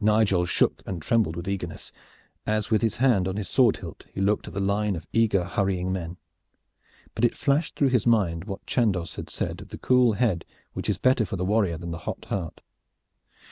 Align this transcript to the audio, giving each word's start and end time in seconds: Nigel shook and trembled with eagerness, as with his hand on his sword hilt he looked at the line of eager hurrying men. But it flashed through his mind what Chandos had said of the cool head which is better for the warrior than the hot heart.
Nigel 0.00 0.44
shook 0.46 0.82
and 0.84 1.00
trembled 1.00 1.36
with 1.36 1.46
eagerness, 1.48 1.92
as 2.44 2.72
with 2.72 2.82
his 2.82 2.96
hand 2.96 3.28
on 3.28 3.36
his 3.36 3.48
sword 3.48 3.76
hilt 3.76 4.04
he 4.12 4.20
looked 4.20 4.48
at 4.48 4.54
the 4.54 4.58
line 4.58 4.96
of 4.96 5.06
eager 5.12 5.44
hurrying 5.44 5.92
men. 5.92 6.16
But 7.14 7.24
it 7.24 7.36
flashed 7.36 7.76
through 7.76 7.90
his 7.90 8.04
mind 8.04 8.46
what 8.46 8.66
Chandos 8.66 9.14
had 9.14 9.30
said 9.30 9.60
of 9.60 9.68
the 9.68 9.78
cool 9.78 10.14
head 10.14 10.44
which 10.72 10.90
is 10.90 10.98
better 10.98 11.24
for 11.24 11.36
the 11.36 11.44
warrior 11.44 11.78
than 11.78 11.92
the 11.92 11.98
hot 12.02 12.24
heart. 12.24 12.62